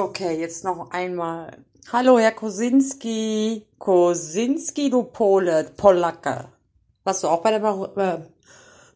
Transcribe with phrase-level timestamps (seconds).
[0.00, 1.62] Okay, jetzt noch einmal.
[1.92, 3.66] Hallo, Herr Kosinski.
[3.78, 6.48] Kosinski, du Pole, Polacke.
[7.04, 8.20] Warst du auch bei der Mar äh,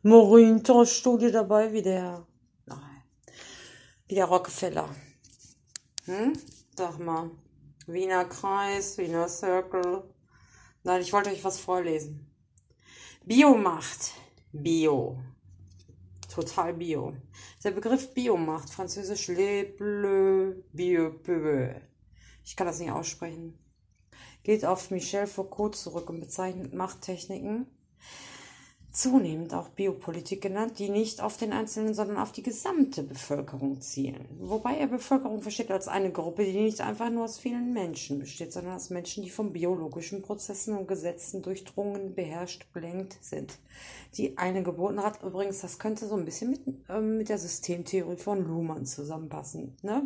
[0.02, 2.26] Morinto-Studie dabei, wie der,
[2.64, 3.02] nein,
[4.06, 4.88] wie der Rockefeller?
[6.06, 6.32] Hm?
[6.74, 7.30] Sag mal.
[7.86, 10.04] Wiener Kreis, Wiener Circle.
[10.84, 12.34] Nein, ich wollte euch was vorlesen.
[13.26, 14.14] Biomacht.
[14.52, 15.18] Bio.
[16.34, 17.12] Total bio.
[17.64, 21.74] Der Begriff Biomacht, französisch Le Bleu Bio Peu.
[22.44, 23.58] Ich kann das nicht aussprechen.
[24.42, 27.66] Geht auf Michel Foucault zurück und bezeichnet Machttechniken,
[28.94, 34.28] zunehmend auch Biopolitik genannt, die nicht auf den Einzelnen, sondern auf die gesamte Bevölkerung zielen.
[34.38, 38.52] Wobei er Bevölkerung versteht als eine Gruppe, die nicht einfach nur aus vielen Menschen besteht,
[38.52, 43.58] sondern aus Menschen, die von biologischen Prozessen und Gesetzen durchdrungen, beherrscht, belenkt sind.
[44.16, 48.16] Die eine geboten hat, übrigens, das könnte so ein bisschen mit, äh, mit der Systemtheorie
[48.16, 49.76] von Luhmann zusammenpassen.
[49.82, 50.04] Ne?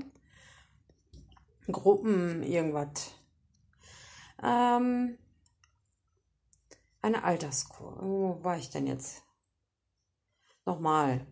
[1.70, 3.12] Gruppen, irgendwas.
[4.42, 5.18] Ähm,
[7.02, 7.96] eine Alterskur.
[8.00, 9.22] Wo war ich denn jetzt?
[10.64, 11.26] Nochmal.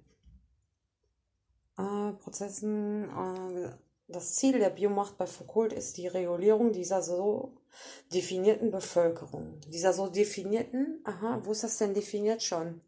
[1.79, 3.11] Äh, Prozessen.
[3.11, 3.77] Äh,
[4.09, 7.59] das Ziel der Biomacht bei Foucault ist die Regulierung dieser so
[8.13, 9.61] definierten Bevölkerung.
[9.67, 12.81] Dieser so definierten, aha, wo ist das denn definiert schon?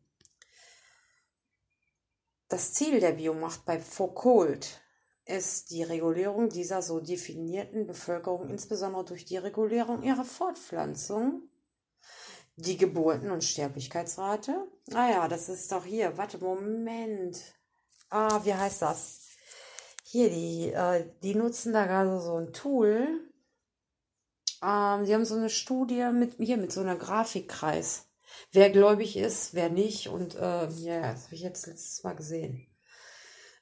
[2.48, 4.80] Das Ziel der Biomacht bei Foucault
[5.26, 11.42] ist die Regulierung dieser so definierten Bevölkerung, insbesondere durch die Regulierung ihrer Fortpflanzung
[12.58, 14.66] die Geburten- und Sterblichkeitsrate.
[14.92, 16.16] Ah ja, das ist doch hier.
[16.18, 17.38] Warte, Moment.
[18.10, 19.28] Ah, wie heißt das?
[20.04, 23.20] Hier, die, äh, die nutzen da gerade so ein Tool.
[24.62, 28.06] Ähm, die haben so eine Studie mit hier mit so einer Grafikkreis.
[28.50, 30.08] Wer gläubig ist, wer nicht.
[30.08, 32.66] Und äh, ja, das habe ich jetzt letztes Mal gesehen.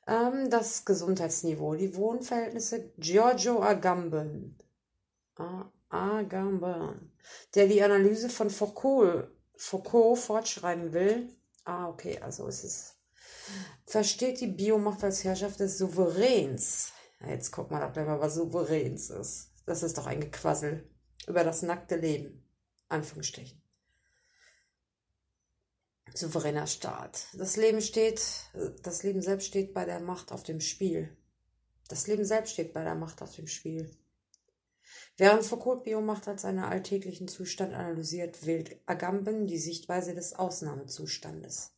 [0.06, 4.58] Ähm, das Gesundheitsniveau, die Wohnverhältnisse Giorgio Agamben.
[5.36, 7.12] Ah, Agamben
[7.54, 11.28] der die Analyse von Foucault, Foucault fortschreiben will.
[11.64, 12.96] Ah, okay, also es ist.
[13.86, 16.92] Versteht die Biomacht als Herrschaft des Souveräns.
[17.26, 19.52] Jetzt guck mal, ob mal was Souveräns ist.
[19.64, 20.88] Das ist doch ein Gequassel
[21.26, 22.44] über das nackte Leben.
[22.88, 23.60] Anführungsstrichen.
[26.14, 27.26] Souveräner Staat.
[27.34, 28.22] Das Leben steht,
[28.82, 31.16] das Leben selbst steht bei der Macht auf dem Spiel.
[31.88, 33.90] Das Leben selbst steht bei der Macht auf dem Spiel.
[35.18, 41.72] Während Foucault Biomacht als einen alltäglichen Zustand analysiert, wählt Agamben die Sichtweise des Ausnahmezustandes.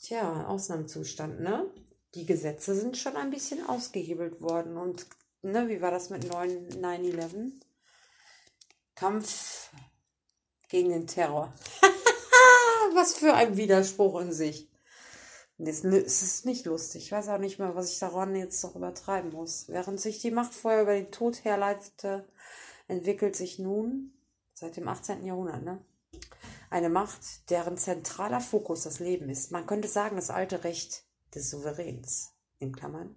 [0.00, 1.70] Tja, Ausnahmezustand, ne?
[2.14, 4.76] Die Gesetze sind schon ein bisschen ausgehebelt worden.
[4.76, 5.06] Und
[5.42, 7.52] ne, wie war das mit 9-11?
[8.96, 9.70] Kampf
[10.68, 11.52] gegen den Terror.
[12.94, 14.68] Was für ein Widerspruch in sich.
[15.58, 17.04] Es ist nicht lustig.
[17.04, 19.68] Ich weiß auch nicht mehr, was ich daran jetzt noch übertreiben muss.
[19.68, 22.26] Während sich die Macht vorher über den Tod herleitete,
[22.88, 24.12] entwickelt sich nun,
[24.52, 25.24] seit dem 18.
[25.24, 25.84] Jahrhundert, ne?
[26.70, 29.52] Eine Macht, deren zentraler Fokus das Leben ist.
[29.52, 31.04] Man könnte sagen, das alte Recht
[31.34, 33.14] des Souveräns, in Klammern,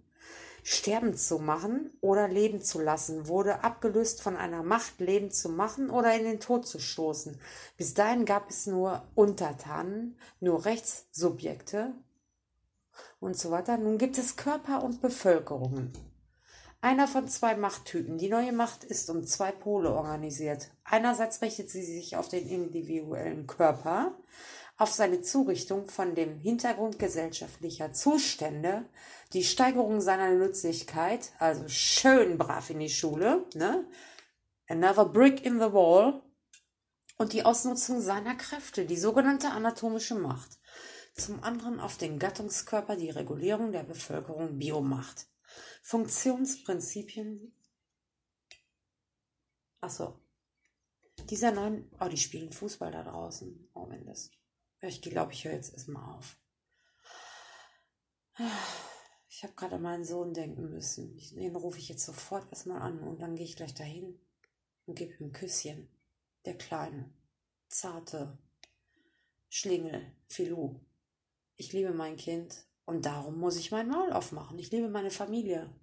[0.61, 5.89] sterben zu machen oder leben zu lassen, wurde abgelöst von einer Macht, leben zu machen
[5.89, 7.39] oder in den Tod zu stoßen.
[7.77, 11.95] Bis dahin gab es nur Untertanen, nur Rechtssubjekte
[13.19, 13.77] und so weiter.
[13.77, 15.93] Nun gibt es Körper und Bevölkerungen.
[16.79, 18.17] Einer von zwei Machttypen.
[18.17, 20.69] Die neue Macht ist um zwei Pole organisiert.
[20.83, 24.15] Einerseits richtet sie sich auf den individuellen Körper,
[24.77, 28.85] auf seine Zurichtung von dem Hintergrund gesellschaftlicher Zustände,
[29.33, 33.85] die Steigerung seiner Nützlichkeit, also schön brav in die Schule, ne?
[34.69, 36.21] Another brick in the wall,
[37.17, 40.56] und die Ausnutzung seiner Kräfte, die sogenannte anatomische Macht
[41.17, 45.27] zum anderen auf den Gattungskörper die Regulierung der Bevölkerung Biomacht.
[45.81, 47.53] Funktionsprinzipien.
[49.81, 50.19] Achso.
[51.29, 51.91] Dieser neuen.
[51.99, 53.69] Oh, die spielen Fußball da draußen.
[53.73, 54.07] Oh, wenn.
[54.81, 56.37] Ich glaube, ich höre jetzt erstmal auf.
[59.29, 61.17] Ich habe gerade an meinen Sohn denken müssen.
[61.35, 64.19] Den rufe ich jetzt sofort erstmal an und dann gehe ich gleich dahin
[64.85, 65.89] und gebe ihm ein Küsschen.
[66.45, 67.13] Der kleine,
[67.67, 68.37] zarte
[69.49, 70.79] Schlingel, Filou.
[71.59, 72.55] Ich liebe mein Kind
[72.85, 74.59] und darum muss ich mein Maul aufmachen.
[74.59, 75.73] Ich liebe meine Familie.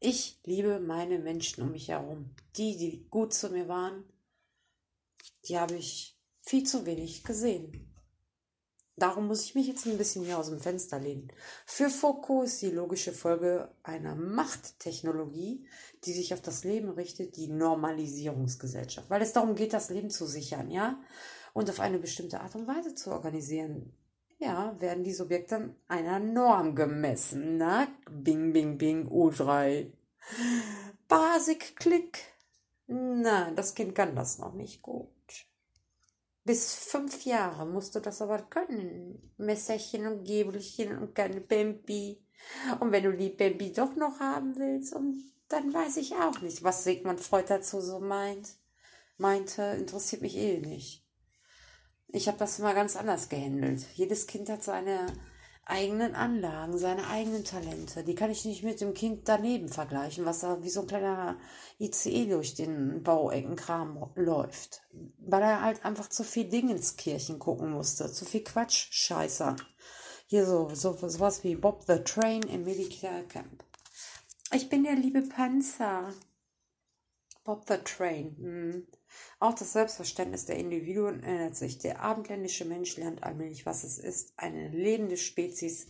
[0.00, 2.34] Ich liebe meine Menschen um mich herum.
[2.56, 4.04] Die, die gut zu mir waren,
[5.46, 7.90] die habe ich viel zu wenig gesehen.
[8.96, 11.32] Darum muss ich mich jetzt ein bisschen hier aus dem Fenster lehnen.
[11.64, 15.66] Für Foucault ist die logische Folge einer Machttechnologie,
[16.04, 20.26] die sich auf das Leben richtet, die Normalisierungsgesellschaft, weil es darum geht, das Leben zu
[20.26, 21.00] sichern, ja,
[21.54, 23.94] und auf eine bestimmte Art und Weise zu organisieren
[24.38, 27.58] ja, werden die Subjekte einer Norm gemessen.
[27.58, 29.92] Na, bing, bing, bing, U3.
[31.08, 32.18] Basic Click.
[32.86, 35.08] Nein, das Kind kann das noch nicht gut.
[36.44, 39.32] Bis fünf Jahre musst du das aber können.
[39.36, 42.22] Messerchen und Gäbelchen und keine Bambi.
[42.80, 44.94] Und wenn du die Bambi doch noch haben willst,
[45.48, 48.54] dann weiß ich auch nicht, was Sigmund Freud dazu so meint.
[49.18, 51.07] Meinte, interessiert mich eh nicht.
[52.10, 53.86] Ich habe das mal ganz anders gehandelt.
[53.94, 55.12] Jedes Kind hat seine
[55.68, 58.02] eigenen Anlagen, seine eigenen Talente.
[58.02, 61.36] Die kann ich nicht mit dem Kind daneben vergleichen, was da wie so ein kleiner
[61.78, 64.80] ICE durch den Baueckenkram läuft.
[65.18, 69.56] Weil er halt einfach zu viel Dingenskirchen gucken musste, zu viel Quatsch, Scheißer.
[70.26, 73.64] Hier so, so sowas wie Bob the Train im Militärcamp.
[74.54, 76.14] Ich bin der liebe Panzer.
[77.48, 78.36] Bob the Train.
[78.36, 78.86] Hm.
[79.40, 81.78] Auch das Selbstverständnis der Individuen ändert sich.
[81.78, 85.86] Der abendländische Mensch lernt allmählich, was es ist, eine lebende Spezies.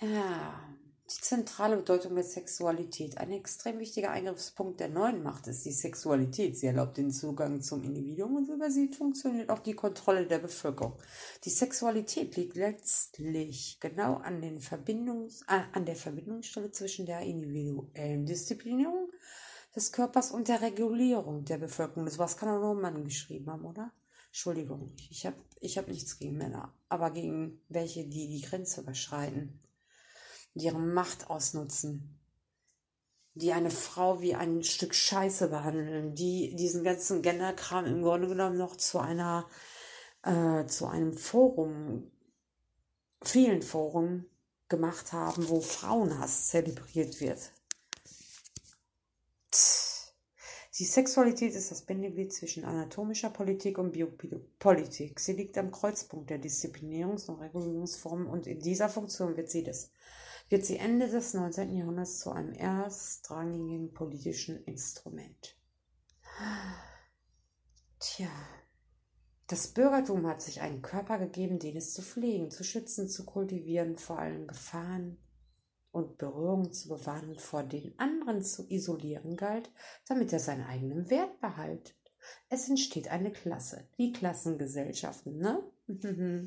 [0.00, 0.68] Ja,
[1.08, 3.18] die zentrale Bedeutung der Sexualität.
[3.18, 6.58] Ein extrem wichtiger Eingriffspunkt der neuen Macht ist die Sexualität.
[6.58, 10.98] Sie erlaubt den Zugang zum Individuum und über sie funktioniert auch die Kontrolle der Bevölkerung.
[11.44, 18.26] Die Sexualität liegt letztlich genau an, den Verbindungs äh, an der Verbindungsstelle zwischen der individuellen
[18.26, 19.08] Disziplinierung
[19.76, 22.06] des Körpers und der Regulierung der Bevölkerung.
[22.06, 23.92] Das was kann auch nur ein Mann geschrieben haben, oder?
[24.28, 29.62] Entschuldigung, ich habe ich hab nichts gegen Männer, aber gegen welche, die die Grenze überschreiten,
[30.54, 32.18] die ihre Macht ausnutzen,
[33.34, 38.56] die eine Frau wie ein Stück Scheiße behandeln, die diesen ganzen Genderkram im Grunde genommen
[38.56, 39.46] noch zu einer,
[40.22, 42.10] äh, zu einem Forum,
[43.22, 44.26] vielen Foren
[44.68, 47.52] gemacht haben, wo Frauenhass zelebriert wird.
[50.78, 55.18] Die Sexualität ist das Bindeglied zwischen anatomischer Politik und Biopolitik.
[55.20, 59.90] Sie liegt am Kreuzpunkt der Disziplinierungs- und Regulierungsformen und in dieser Funktion wird sie, das,
[60.50, 61.74] wird sie Ende des 19.
[61.74, 65.56] Jahrhunderts zu einem erstrangigen politischen Instrument.
[67.98, 68.28] Tja,
[69.46, 73.96] das Bürgertum hat sich einen Körper gegeben, den es zu pflegen, zu schützen, zu kultivieren,
[73.96, 75.16] vor allem Gefahren
[75.96, 79.70] und Berührung zu bewahren und vor den anderen zu isolieren galt,
[80.06, 81.96] damit er seinen eigenen Wert behaltet.
[82.50, 85.62] Es entsteht eine Klasse, die Klassengesellschaften, ne?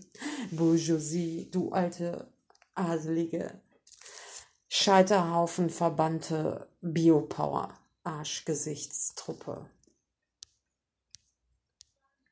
[0.51, 2.31] Bourgeoisie, du alte
[2.75, 3.59] adelige
[4.67, 7.73] Scheiterhaufen verbannte Biopower,
[8.03, 9.67] Arschgesichtstruppe.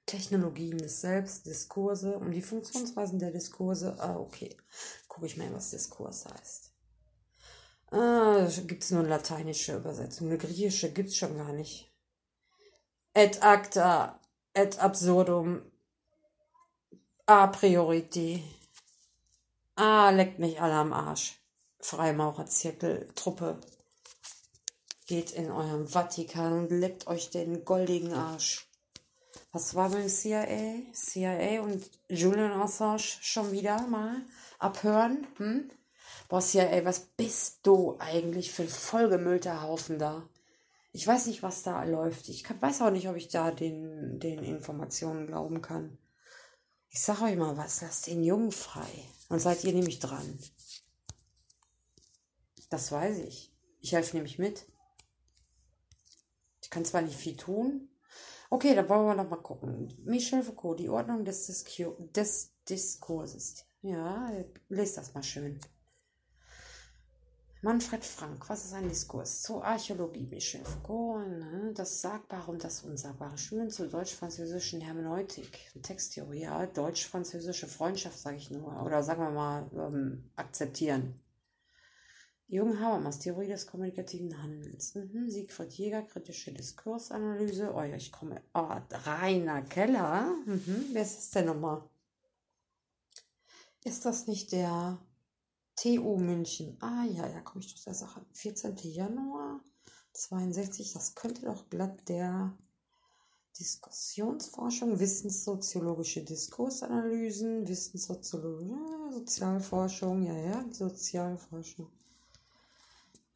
[0.06, 3.96] Technologien des Selbst, Diskurse und die Funktionsweisen der Diskurse.
[4.00, 4.56] Ah, okay.
[5.08, 6.77] Gucke ich mal, was Diskurs heißt.
[7.92, 10.28] Ah, gibt es nur eine lateinische Übersetzung.
[10.28, 11.90] Eine griechische gibt es schon gar nicht.
[13.14, 14.20] Et acta,
[14.54, 15.62] et absurdum,
[17.26, 18.44] a priority.
[19.76, 21.40] Ah, leckt mich alle am Arsch.
[21.80, 23.60] Freimaurerzirkel, Truppe.
[25.06, 28.68] Geht in eurem Vatikan und leckt euch den goldigen Arsch.
[29.54, 30.82] Was war beim CIA?
[30.92, 34.22] CIA und Julian Assange schon wieder mal
[34.60, 35.26] abhören?
[35.38, 35.72] Hm?
[36.28, 40.28] Boss, ja, ey, was bist du eigentlich für ein vollgemüllter Haufen da?
[40.92, 42.28] Ich weiß nicht, was da läuft.
[42.28, 45.98] Ich weiß auch nicht, ob ich da den, den Informationen glauben kann.
[46.90, 48.90] Ich sag euch mal was, lasst den Jungen frei.
[49.30, 50.40] Dann seid ihr nämlich dran.
[52.70, 53.54] Das weiß ich.
[53.80, 54.66] Ich helfe nämlich mit.
[56.62, 57.90] Ich kann zwar nicht viel tun.
[58.50, 59.94] Okay, dann wollen wir noch mal gucken.
[60.04, 63.66] Michel Foucault, die Ordnung des, Disku des Diskurses.
[63.82, 64.32] Ja,
[64.70, 65.60] lest das mal schön.
[67.68, 69.42] Manfred Frank, was ist ein Diskurs?
[69.42, 71.74] Zur Archäologie, Michel Foucault, ne?
[71.76, 73.38] das Sagbare und das Unsagbare.
[73.38, 75.50] Studien zur deutsch-französischen Hermeneutik,
[75.82, 81.20] Texttheorie, ja, deutsch-französische Freundschaft, sage ich nur, oder sagen wir mal, ähm, akzeptieren.
[82.48, 84.96] Jürgen Habermas, Theorie des kommunikativen Handelns.
[84.96, 85.30] Mhm.
[85.30, 87.74] Siegfried Jäger, kritische Diskursanalyse.
[87.76, 88.44] Oh ja, ich komme.
[88.54, 88.70] Oh,
[89.04, 90.34] Rainer Keller.
[90.46, 90.86] Mhm.
[90.94, 91.84] Wer ist das denn nochmal?
[93.84, 95.00] Ist das nicht der
[95.78, 96.76] TU München.
[96.82, 98.26] Ah ja, ja, komme ich durch der Sache.
[98.34, 98.76] 14.
[98.78, 99.64] Januar
[100.14, 102.58] 62, das könnte doch glatt der
[103.60, 108.76] Diskussionsforschung, wissenssoziologische Diskursanalysen, Wissenssoziologie,
[109.12, 111.92] Sozialforschung, ja, ja, Sozialforschung.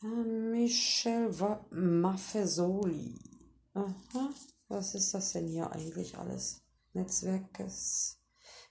[0.03, 1.31] Äh, Michel
[1.69, 3.19] Maffesoli.
[3.73, 4.29] Aha,
[4.67, 6.61] was ist das denn hier eigentlich alles?
[6.93, 8.17] Netzwerkes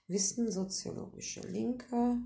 [0.08, 2.18] Wissen, soziologische Linke,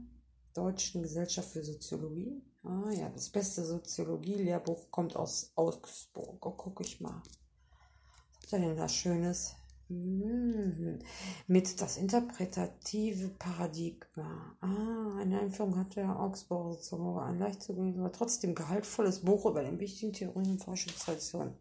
[0.55, 2.41] Deutschen Gesellschaft für Soziologie.
[2.63, 6.47] Ah ja, das beste Soziologie-Lehrbuch kommt aus Augsburg.
[6.47, 7.23] Oh, guck ich mal.
[7.23, 9.57] Was habt ihr denn da Schönes?
[9.89, 11.01] Mhm.
[11.47, 14.57] Mit das interpretative Paradigma.
[14.61, 19.63] Ah, eine Einführung hat der Augsburger Zunge, ein leicht zugängliches, aber trotzdem gehaltfoles Buch über
[19.63, 21.55] den wichtigen Theorien und Forschungstraditionen.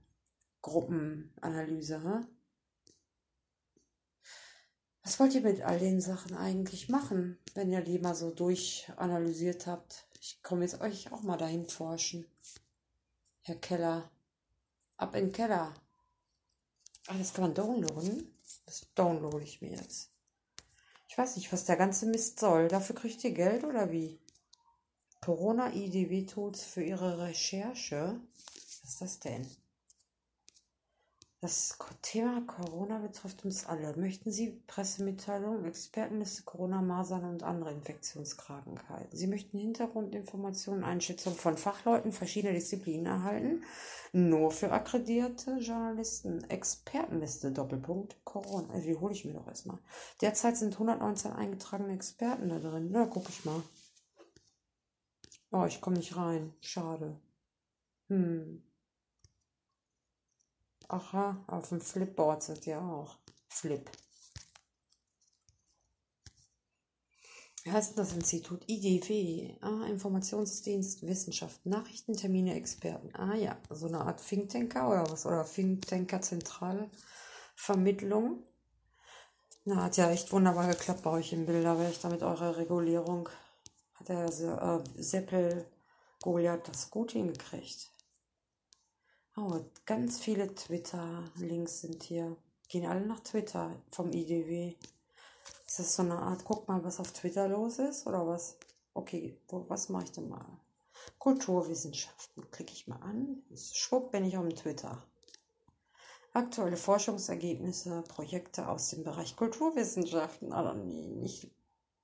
[0.62, 2.26] Gruppenanalyse, hm?
[5.02, 9.66] Was wollt ihr mit all den Sachen eigentlich machen, wenn ihr die mal so durchanalysiert
[9.66, 10.06] habt?
[10.20, 12.26] Ich komme jetzt euch auch mal dahin forschen.
[13.40, 14.10] Herr Keller.
[14.98, 15.74] Ab in den Keller.
[17.10, 18.32] Ah, das kann man downloaden.
[18.66, 20.12] Das downloade ich mir jetzt.
[21.08, 22.68] Ich weiß nicht, was der ganze Mist soll.
[22.68, 24.20] Dafür kriegt ihr Geld oder wie?
[25.20, 28.20] Corona-IDW-Tools für ihre Recherche?
[28.54, 29.44] Was ist das denn?
[31.42, 33.96] Das Thema Corona betrifft uns alle.
[33.96, 39.16] Möchten Sie Pressemitteilungen, Expertenliste, Corona-Masern und andere Infektionskrankheiten?
[39.16, 43.64] Sie möchten Hintergrundinformationen, Einschätzungen von Fachleuten verschiedener Disziplinen erhalten?
[44.12, 46.44] Nur für akkreditierte Journalisten.
[46.50, 48.74] Expertenliste, Doppelpunkt, Corona.
[48.74, 49.78] Also die hole ich mir doch erstmal.
[50.20, 52.90] Derzeit sind 119 eingetragene Experten da drin.
[52.90, 53.62] Na, guck ich mal.
[55.52, 56.52] Oh, ich komme nicht rein.
[56.60, 57.18] Schade.
[58.08, 58.62] Hm.
[60.90, 63.16] Aha, auf dem Flipboard sind ja auch.
[63.48, 63.88] Flip.
[67.62, 68.68] Wie heißt das Institut?
[68.68, 69.56] IDW.
[69.60, 73.14] Ah, Informationsdienst, Wissenschaft, Nachrichten, Termine, Experten.
[73.14, 75.26] Ah ja, so eine Art Thinktanker oder was?
[75.26, 78.42] Oder Thinktanker Zentralvermittlung.
[79.64, 83.28] Na, hat ja echt wunderbar geklappt bei euch im Bilderwelt, damit eure Regulierung.
[83.94, 85.70] Hat der äh, Seppel
[86.20, 87.92] Goliath das gut hingekriegt.
[89.36, 92.36] Oh, ganz viele Twitter-Links sind hier.
[92.68, 94.74] Gehen alle nach Twitter vom IDW.
[95.66, 98.56] Ist das so eine Art, guck mal, was auf Twitter los ist oder was?
[98.92, 100.44] Okay, wo, was mache ich denn mal?
[101.18, 103.42] Kulturwissenschaften klicke ich mal an.
[103.54, 105.00] Schwupp bin ich auf dem Twitter.
[106.32, 110.52] Aktuelle Forschungsergebnisse, Projekte aus dem Bereich Kulturwissenschaften.
[110.52, 111.50] Aber nee, nicht.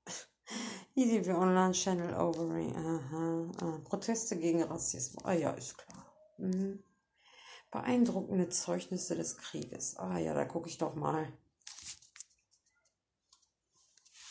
[0.95, 2.73] IDW Online Channel Overy.
[2.73, 3.81] Aha, aha.
[3.85, 5.25] Proteste gegen Rassismus.
[5.25, 6.07] Ah ja, ist klar.
[6.39, 6.83] Mhm.
[7.71, 9.97] Beeindruckende Zeugnisse des Krieges.
[9.97, 11.33] Ah ja, da gucke ich doch mal.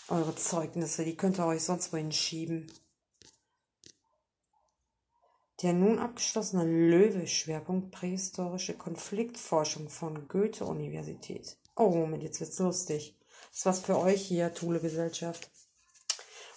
[0.08, 2.72] Eure Zeugnisse, die könnt ihr euch sonst wohin schieben.
[5.62, 11.58] Der nun abgeschlossene Löwe-Schwerpunkt Prähistorische Konfliktforschung von Goethe-Universität.
[11.76, 13.18] Oh, Moment, jetzt wird's lustig.
[13.50, 15.50] Das ist was für euch hier, Thule-Gesellschaft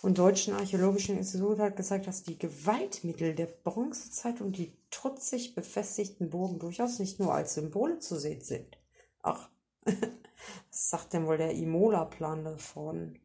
[0.00, 6.30] und Deutschen Archäologischen Institut hat gesagt, dass die Gewaltmittel der Bronzezeit und die trutzig befestigten
[6.30, 8.78] Burgen durchaus nicht nur als Symbole zu sehen sind.
[9.22, 9.50] Ach,
[9.84, 13.18] was sagt denn wohl der Imola-Plan davon?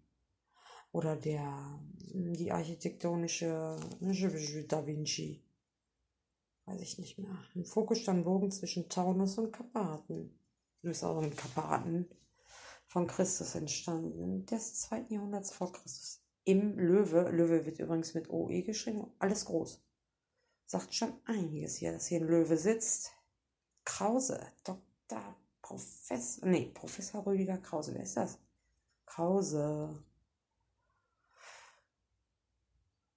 [0.91, 3.77] Oder der, die architektonische
[4.67, 5.43] Da Vinci?
[6.65, 7.36] Weiß ich nicht mehr.
[7.55, 10.38] Im Fokus stand Bogen zwischen Taunus und Karpaten.
[10.82, 12.08] Du bist auch in Karpaten
[12.88, 18.63] von Christus entstanden, des zweiten Jahrhunderts vor Christus im Löwe, Löwe wird übrigens mit OE
[18.63, 19.82] geschrieben, alles groß.
[20.74, 23.12] Sagt schon einiges hier, dass hier ein Löwe sitzt.
[23.86, 25.36] Krause, Dr.
[25.62, 28.39] Professor, nee, Professor Rüdiger Krause, wer ist das?
[29.06, 30.03] Krause.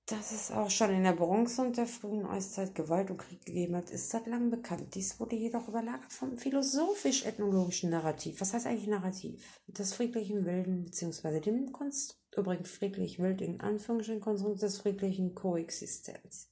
[0.04, 3.76] Dass es auch schon in der Bronze und der frühen Eiszeit Gewalt und Krieg gegeben
[3.76, 4.94] hat, ist seit langem bekannt.
[4.94, 8.38] Dies wurde jedoch überlagert vom philosophisch-ethnologischen Narrativ.
[8.42, 9.62] Was heißt eigentlich Narrativ?
[9.66, 11.40] Des friedlichen Wilden bzw.
[11.40, 16.50] dem Konst übrigens friedlich wild in Anführungsstrichen Konstrukt des friedlichen Koexistenz.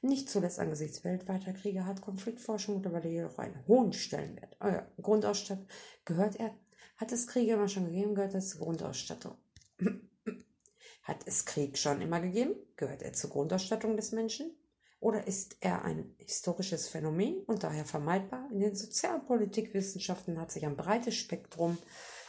[0.00, 4.56] Nicht zuletzt angesichts weltweiter Kriege hat Konfliktforschung mittlerweile jedoch einen hohen Stellenwert.
[4.60, 5.66] Oh Grundausstattung
[6.04, 6.54] gehört er,
[6.96, 9.36] hat es Kriege immer schon gegeben, gehört er zur Grundausstattung.
[11.02, 12.54] hat es Krieg schon immer gegeben?
[12.76, 14.54] Gehört er zur Grundausstattung des Menschen?
[15.00, 18.48] Oder ist er ein historisches Phänomen und daher vermeidbar?
[18.52, 21.78] In den Sozialpolitikwissenschaften hat sich ein breites Spektrum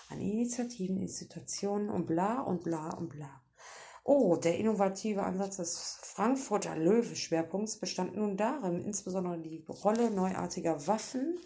[0.10, 3.44] an Initiativen, Institutionen und bla und bla und bla.
[4.12, 11.38] Oh, der innovative Ansatz des Frankfurter Löwe-Schwerpunkts bestand nun darin, insbesondere die Rolle neuartiger Waffen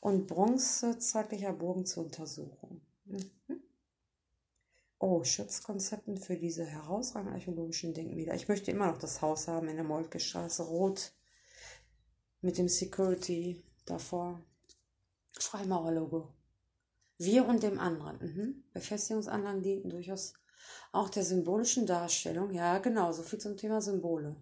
[0.00, 2.80] und bronzezeitlicher Burgen zu untersuchen.
[3.04, 3.30] Mhm.
[4.98, 8.32] Oh, Schutzkonzepten für diese herausragenden archäologischen Denkmäler.
[8.32, 11.12] Ich möchte immer noch das Haus haben in der Moltke Straße, rot,
[12.40, 14.42] mit dem Security davor.
[15.38, 16.32] Freimaurerlogo.
[17.18, 18.18] Wir und dem anderen.
[18.22, 18.64] Mhm.
[18.72, 20.39] Befestigungsanlagen dienten durchaus
[20.92, 22.50] auch der symbolischen Darstellung.
[22.52, 24.36] Ja, genau, so viel zum Thema Symbole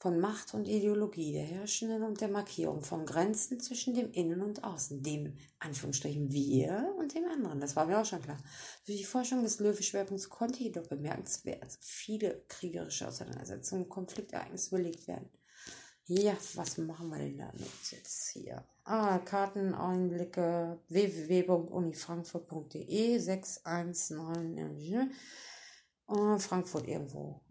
[0.00, 4.62] von Macht und Ideologie der Herrschenden und der Markierung von Grenzen zwischen dem Innen und
[4.62, 7.58] Außen, dem Anführungsstrichen wir und dem anderen.
[7.58, 8.38] Das war mir auch schon klar.
[8.86, 15.28] Durch die Forschung des Löwe-Schwerpunkts konnte jedoch bemerkenswert viele kriegerische Auseinandersetzungen und Konfliktereignisse belegt werden.
[16.10, 17.52] Ja, was machen wir denn da
[17.90, 18.64] jetzt hier?
[18.84, 25.12] Ah, Karteneinblicke www.unifrankfurt.de 619
[26.08, 27.42] äh, Frankfurt irgendwo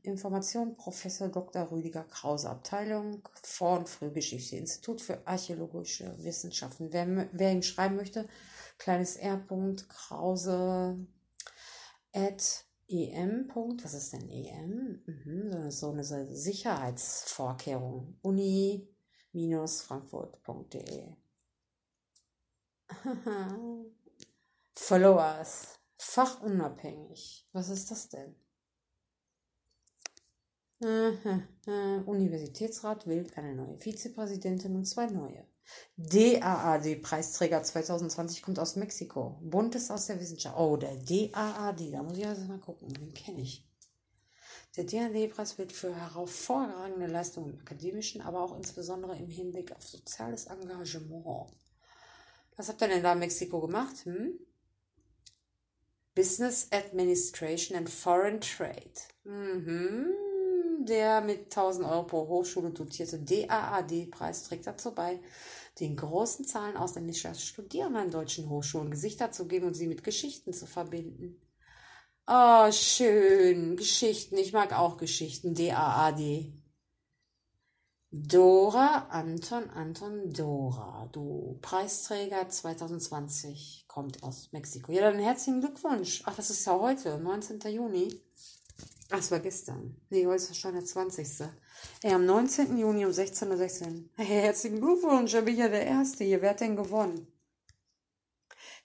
[0.00, 1.70] Information Professor Dr.
[1.70, 6.90] Rüdiger Krause, Abteilung Vor- und Frühgeschichte, Institut für Archäologische Wissenschaften.
[6.90, 8.26] Wer, wer ihm schreiben möchte,
[8.78, 9.46] kleines R.
[9.88, 11.06] Krause
[12.14, 13.48] at em.
[13.82, 15.02] Was ist denn em?
[15.06, 18.18] Mhm, so eine Sicherheitsvorkehrung.
[18.22, 21.16] Uni-frankfurt.de
[24.74, 25.78] Followers.
[25.98, 27.48] Fachunabhängig.
[27.52, 28.36] Was ist das denn?
[32.06, 35.46] Universitätsrat wählt eine neue Vizepräsidentin und zwei neue.
[35.96, 39.38] DAAD-Preisträger 2020 kommt aus Mexiko.
[39.42, 40.56] Buntes aus der Wissenschaft.
[40.58, 43.66] Oh, der DAAD, da muss ich also mal gucken, den kenne ich.
[44.76, 50.46] Der DAAD-Preis wird für hervorragende Leistungen im akademischen, aber auch insbesondere im Hinblick auf soziales
[50.46, 51.52] Engagement.
[52.56, 54.04] Was habt ihr denn da in Mexiko gemacht?
[54.04, 54.38] Hm?
[56.14, 58.94] Business Administration and Foreign Trade.
[59.24, 60.23] Mhm
[60.84, 65.20] der mit 1000 Euro pro Hochschule dotierte DAAD-Preis trägt dazu bei,
[65.80, 70.52] den großen Zahlen ausländischer Studierender an deutschen Hochschulen Gesichter zu geben und sie mit Geschichten
[70.52, 71.40] zu verbinden.
[72.26, 73.76] Oh, schön.
[73.76, 74.36] Geschichten.
[74.38, 75.54] Ich mag auch Geschichten.
[75.54, 76.52] DAAD.
[78.16, 81.08] Dora, Anton, Anton, Dora.
[81.12, 84.92] Du Preisträger 2020 kommt aus Mexiko.
[84.92, 86.22] Ja, dann herzlichen Glückwunsch.
[86.24, 87.58] Ach, das ist ja heute, 19.
[87.72, 88.22] Juni.
[89.14, 89.94] Ach, es war gestern.
[90.10, 91.46] Nee, heute ist schon der 20.
[92.02, 92.76] Ey, am 19.
[92.76, 93.56] Juni um 16.16 Uhr.
[93.56, 94.10] 16.
[94.16, 96.42] Hey, herzlichen Glückwunsch, da bin ich ja der Erste hier.
[96.42, 97.28] Wer hat denn gewonnen?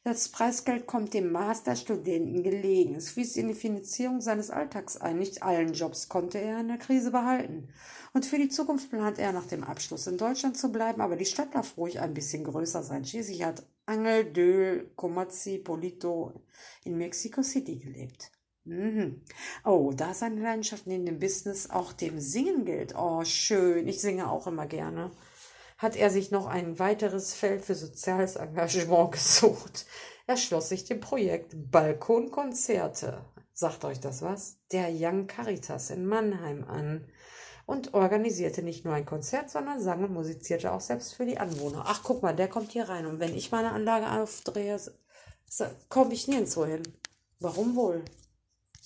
[0.04, 2.94] Das Preisgeld kommt dem Masterstudenten gelegen.
[2.94, 5.18] Es fließt in die Finanzierung seines Alltags ein.
[5.18, 7.70] Nicht allen Jobs konnte er in der Krise behalten.
[8.13, 11.26] Und für die Zukunft plant er nach dem Abschluss in Deutschland zu bleiben, aber die
[11.26, 13.04] Stadt darf ruhig ein bisschen größer sein.
[13.04, 16.34] Schließlich hat Angel Döl Comazi Polito
[16.84, 18.32] in Mexico City gelebt.
[18.69, 19.21] Mhm.
[19.65, 22.95] Oh, da ist eine Leidenschaft neben dem Business auch dem Singen gilt.
[22.95, 23.88] Oh, schön.
[23.88, 25.12] Ich singe auch immer gerne.
[25.77, 29.86] Hat er sich noch ein weiteres Feld für soziales Engagement gesucht.
[30.27, 33.25] Er schloss sich dem Projekt Balkonkonzerte.
[33.53, 34.58] Sagt euch das was?
[34.71, 37.05] Der Young Caritas in Mannheim an
[37.65, 41.84] und organisierte nicht nur ein Konzert, sondern sang und musizierte auch selbst für die Anwohner.
[41.88, 43.05] Ach, guck mal, der kommt hier rein.
[43.05, 44.79] Und wenn ich meine Anlage aufdrehe,
[45.89, 46.84] komme ich nirgendwo hin.
[47.39, 48.03] Warum wohl?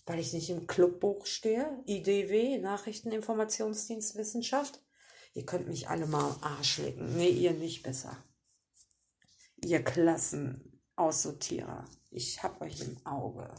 [0.06, 4.82] Weil ich nicht im Clubbuch stehe, IDW, Nachrichteninformationsdienst Wissenschaft.
[5.34, 7.16] Ihr könnt mich alle mal Arsch lecken.
[7.16, 8.18] Nee, ihr nicht besser.
[9.64, 11.86] Ihr Klassenaussortierer.
[12.12, 13.50] Ich hab euch im Auge.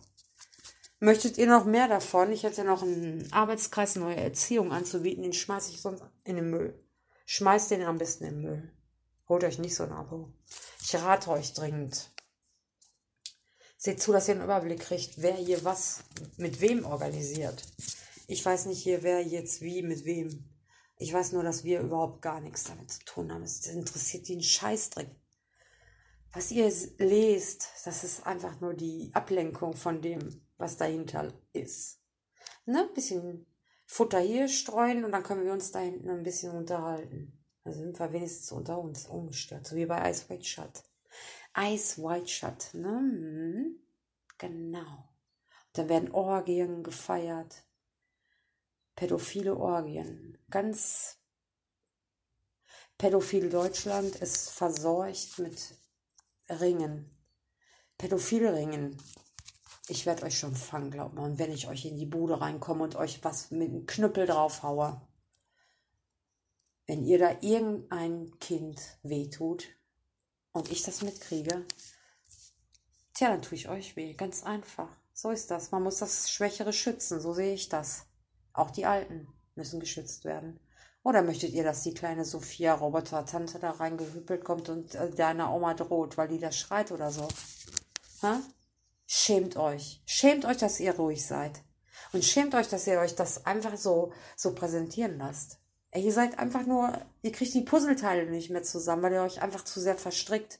[1.00, 2.30] Möchtet ihr noch mehr davon?
[2.30, 5.22] Ich hätte noch einen Arbeitskreis Neue Erziehung anzubieten.
[5.22, 6.78] Den schmeiße ich sonst in den Müll.
[7.26, 8.70] Schmeißt den am besten im Müll.
[9.28, 10.33] Holt euch nicht so ein Abo.
[10.80, 12.13] Ich rate euch dringend.
[13.85, 16.05] Seht zu, dass ihr einen Überblick kriegt, wer hier was
[16.38, 17.62] mit wem organisiert.
[18.27, 20.42] Ich weiß nicht hier, wer jetzt wie mit wem.
[20.97, 23.42] Ich weiß nur, dass wir überhaupt gar nichts damit zu tun haben.
[23.42, 25.11] Es interessiert die einen Scheißdreck.
[26.33, 32.01] Was ihr lest, das ist einfach nur die Ablenkung von dem, was dahinter ist.
[32.64, 32.88] Ne?
[32.88, 33.44] Ein bisschen
[33.85, 37.38] Futter hier streuen und dann können wir uns da hinten ein bisschen unterhalten.
[37.64, 40.83] Da sind wir wenigstens unter uns umgestört, so wie bei Ice White Shut.
[41.57, 42.88] Ice White Shut, ne?
[42.88, 43.79] Hm.
[44.38, 45.09] Genau.
[45.73, 47.64] Da werden Orgien gefeiert.
[48.97, 50.38] Pädophile Orgien.
[50.51, 51.19] Ganz
[52.99, 55.77] pädophil Deutschland ist versorgt mit
[56.49, 57.11] Ringen.
[57.99, 58.97] Pädophile Ringen.
[59.88, 61.25] Ich werde euch schon fangen, glaubt mal.
[61.25, 65.01] Und wenn ich euch in die Bude reinkomme und euch was mit einem Knüppel draufhaue,
[66.87, 69.67] wenn ihr da irgendein Kind wehtut,
[70.55, 71.67] und ich das mitkriege,
[73.12, 74.14] tja, dann tue ich euch weh.
[74.14, 74.88] Ganz einfach.
[75.12, 75.71] So ist das.
[75.71, 77.21] Man muss das Schwächere schützen.
[77.21, 78.07] So sehe ich das.
[78.55, 80.59] Auch die Alten müssen geschützt werden.
[81.03, 85.75] Oder möchtet ihr, dass die kleine Sophia Roboter-Tante da reingehüppelt kommt und äh, deiner Oma
[85.75, 87.29] droht, weil die das schreit oder so?
[88.23, 88.40] Ha?
[89.07, 90.03] schämt euch.
[90.07, 91.62] Schämt euch, dass ihr ruhig seid.
[92.12, 95.59] Und schämt euch, dass ihr euch das einfach so, so präsentieren lasst.
[95.96, 99.64] Ihr seid einfach nur, ihr kriegt die Puzzleteile nicht mehr zusammen, weil ihr euch einfach
[99.64, 100.59] zu sehr verstrickt.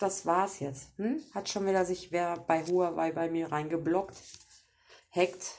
[0.00, 0.88] Das war's jetzt.
[0.96, 1.22] Hm?
[1.34, 4.16] Hat schon wieder sich wer bei Huawei bei mir reingeblockt.
[5.14, 5.44] Hackt.